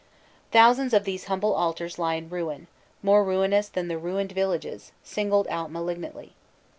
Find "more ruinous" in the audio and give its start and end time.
3.03-3.69